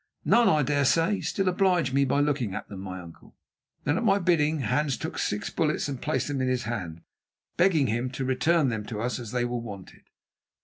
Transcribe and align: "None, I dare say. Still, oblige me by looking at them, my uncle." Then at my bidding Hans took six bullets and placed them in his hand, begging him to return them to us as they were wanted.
"None, 0.25 0.49
I 0.49 0.63
dare 0.63 0.83
say. 0.83 1.21
Still, 1.21 1.47
oblige 1.47 1.93
me 1.93 2.05
by 2.05 2.21
looking 2.21 2.55
at 2.55 2.67
them, 2.69 2.79
my 2.79 2.99
uncle." 2.99 3.35
Then 3.83 3.97
at 3.97 4.03
my 4.03 4.17
bidding 4.17 4.61
Hans 4.61 4.97
took 4.97 5.19
six 5.19 5.51
bullets 5.51 5.87
and 5.87 6.01
placed 6.01 6.27
them 6.27 6.41
in 6.41 6.47
his 6.47 6.63
hand, 6.63 7.01
begging 7.55 7.85
him 7.85 8.09
to 8.13 8.25
return 8.25 8.69
them 8.69 8.83
to 8.87 8.99
us 8.99 9.19
as 9.19 9.29
they 9.31 9.45
were 9.45 9.59
wanted. 9.59 10.05